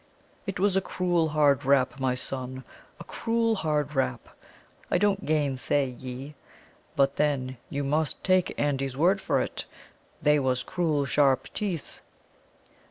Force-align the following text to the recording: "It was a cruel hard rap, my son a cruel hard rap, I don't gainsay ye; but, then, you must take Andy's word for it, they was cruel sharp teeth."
"It 0.47 0.59
was 0.59 0.75
a 0.75 0.81
cruel 0.81 1.27
hard 1.29 1.63
rap, 1.63 1.99
my 1.99 2.15
son 2.15 2.63
a 2.99 3.03
cruel 3.03 3.53
hard 3.57 3.93
rap, 3.93 4.29
I 4.89 4.97
don't 4.97 5.27
gainsay 5.27 5.89
ye; 5.91 6.33
but, 6.95 7.17
then, 7.17 7.57
you 7.69 7.83
must 7.83 8.23
take 8.23 8.59
Andy's 8.59 8.97
word 8.97 9.21
for 9.21 9.39
it, 9.41 9.65
they 10.19 10.39
was 10.39 10.63
cruel 10.63 11.05
sharp 11.05 11.49
teeth." 11.53 11.99